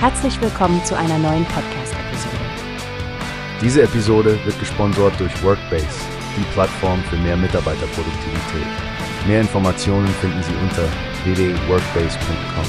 [0.00, 2.36] Herzlich willkommen zu einer neuen Podcast-Episode.
[3.60, 5.88] Diese Episode wird gesponsert durch Workbase,
[6.36, 8.68] die Plattform für mehr Mitarbeiterproduktivität.
[9.26, 10.84] Mehr Informationen finden Sie unter
[11.24, 12.64] www.workbase.com.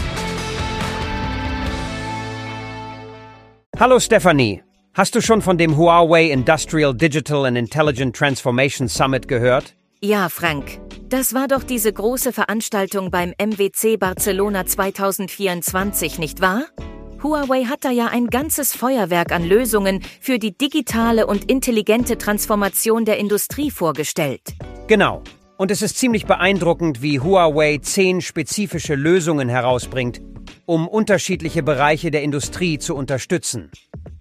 [3.80, 4.64] Hallo Stephanie,
[4.96, 9.76] hast du schon von dem Huawei Industrial Digital and Intelligent Transformation Summit gehört?
[10.02, 10.80] Ja, Frank.
[11.10, 16.64] Das war doch diese große Veranstaltung beim MWC Barcelona 2024, nicht wahr?
[17.22, 23.04] Huawei hat da ja ein ganzes Feuerwerk an Lösungen für die digitale und intelligente Transformation
[23.04, 24.54] der Industrie vorgestellt.
[24.88, 25.22] Genau.
[25.58, 30.22] Und es ist ziemlich beeindruckend, wie Huawei zehn spezifische Lösungen herausbringt,
[30.66, 33.70] um unterschiedliche Bereiche der Industrie zu unterstützen.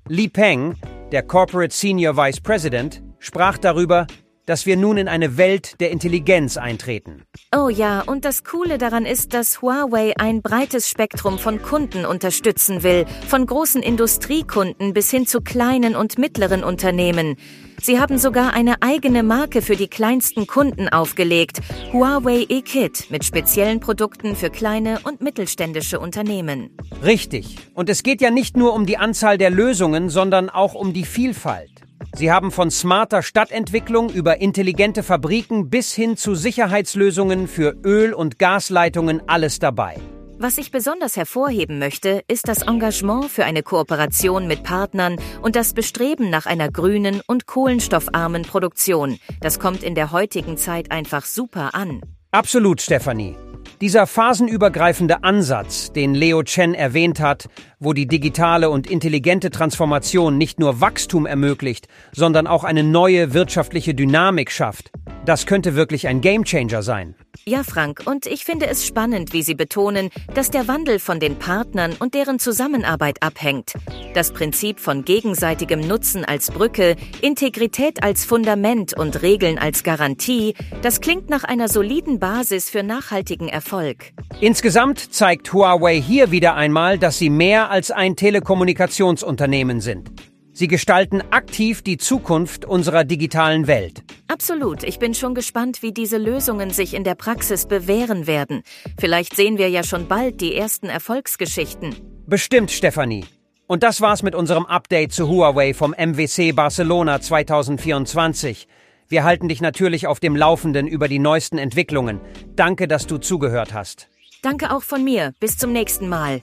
[0.08, 0.74] Li Peng,
[1.12, 4.08] der Corporate Senior Vice President, sprach darüber,
[4.48, 7.24] dass wir nun in eine Welt der Intelligenz eintreten.
[7.54, 12.82] Oh ja, und das Coole daran ist, dass Huawei ein breites Spektrum von Kunden unterstützen
[12.82, 17.36] will, von großen Industriekunden bis hin zu kleinen und mittleren Unternehmen.
[17.80, 21.60] Sie haben sogar eine eigene Marke für die kleinsten Kunden aufgelegt,
[21.92, 26.76] Huawei eKit, mit speziellen Produkten für kleine und mittelständische Unternehmen.
[27.04, 27.56] Richtig.
[27.74, 31.04] Und es geht ja nicht nur um die Anzahl der Lösungen, sondern auch um die
[31.04, 31.70] Vielfalt.
[32.14, 38.38] Sie haben von smarter Stadtentwicklung über intelligente Fabriken bis hin zu Sicherheitslösungen für Öl- und
[38.38, 39.96] Gasleitungen alles dabei.
[40.40, 45.74] Was ich besonders hervorheben möchte, ist das Engagement für eine Kooperation mit Partnern und das
[45.74, 49.18] Bestreben nach einer grünen und kohlenstoffarmen Produktion.
[49.40, 52.02] Das kommt in der heutigen Zeit einfach super an.
[52.30, 53.34] Absolut, Stefanie.
[53.80, 57.48] Dieser phasenübergreifende Ansatz, den Leo Chen erwähnt hat,
[57.78, 63.94] wo die digitale und intelligente Transformation nicht nur Wachstum ermöglicht, sondern auch eine neue wirtschaftliche
[63.94, 64.90] Dynamik schafft,
[65.24, 67.14] das könnte wirklich ein Gamechanger sein.
[67.46, 71.38] Ja, Frank, und ich finde es spannend, wie Sie betonen, dass der Wandel von den
[71.38, 73.72] Partnern und deren Zusammenarbeit abhängt.
[74.14, 81.00] Das Prinzip von gegenseitigem Nutzen als Brücke, Integrität als Fundament und Regeln als Garantie, das
[81.00, 84.12] klingt nach einer soliden Basis für nachhaltigen Erfolg.
[84.40, 90.10] Insgesamt zeigt Huawei hier wieder einmal, dass sie mehr als ein Telekommunikationsunternehmen sind.
[90.58, 94.02] Sie gestalten aktiv die Zukunft unserer digitalen Welt.
[94.26, 94.82] Absolut.
[94.82, 98.64] Ich bin schon gespannt, wie diese Lösungen sich in der Praxis bewähren werden.
[98.98, 101.94] Vielleicht sehen wir ja schon bald die ersten Erfolgsgeschichten.
[102.26, 103.24] Bestimmt, Stefanie.
[103.68, 108.66] Und das war's mit unserem Update zu Huawei vom MWC Barcelona 2024.
[109.06, 112.20] Wir halten dich natürlich auf dem Laufenden über die neuesten Entwicklungen.
[112.56, 114.08] Danke, dass du zugehört hast.
[114.42, 115.34] Danke auch von mir.
[115.38, 116.42] Bis zum nächsten Mal.